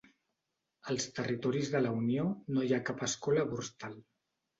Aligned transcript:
Als 0.93 1.03
territoris 1.19 1.69
de 1.75 1.81
la 1.87 1.91
Unió 1.97 2.23
no 2.55 2.65
hi 2.69 2.73
ha 2.73 2.81
cap 2.87 3.05
escola 3.09 3.45
Borstal. 3.53 3.95